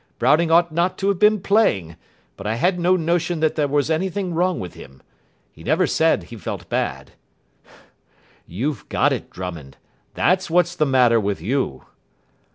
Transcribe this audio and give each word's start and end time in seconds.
Browning 0.17 0.49
ought 0.49 0.71
not 0.71 0.97
to 0.97 1.09
have 1.09 1.19
been 1.19 1.41
playing, 1.41 1.95
but 2.35 2.47
I 2.47 2.55
had 2.55 2.79
no 2.79 2.95
notion 2.95 3.39
that 3.41 3.53
there 3.53 3.67
was 3.67 3.91
anything 3.91 4.33
wrong 4.33 4.59
with 4.59 4.73
him. 4.73 5.03
He 5.51 5.63
never 5.63 5.85
said 5.85 6.23
he 6.23 6.37
felt 6.37 6.67
bad.' 6.69 7.11
You've 8.47 8.89
got 8.89 9.13
it, 9.13 9.29
Drummond. 9.29 9.77
That's 10.15 10.49
what's 10.49 10.75
the 10.75 10.87
matter 10.87 11.19
with 11.19 11.39
you." 11.39 11.85